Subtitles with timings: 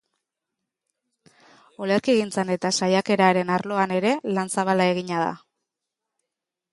[1.87, 5.29] Olerkigintzan eta saiakeraren arloan ere lan zabala egina da.